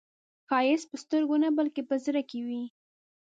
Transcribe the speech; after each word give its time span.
ښایست 0.47 0.87
په 0.89 0.97
سترګو 1.03 1.35
نه، 1.43 1.49
بلکې 1.57 1.81
په 1.89 1.95
زړه 2.05 2.21
کې 2.29 2.39
وي 2.47 2.63